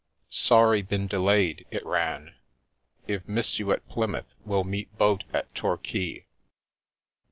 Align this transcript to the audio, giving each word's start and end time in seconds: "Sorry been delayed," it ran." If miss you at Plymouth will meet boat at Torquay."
"Sorry 0.49 0.81
been 0.81 1.05
delayed," 1.05 1.67
it 1.69 1.85
ran." 1.85 2.33
If 3.07 3.27
miss 3.27 3.59
you 3.59 3.71
at 3.71 3.87
Plymouth 3.87 4.33
will 4.43 4.63
meet 4.63 4.97
boat 4.97 5.25
at 5.31 5.53
Torquay." 5.53 6.25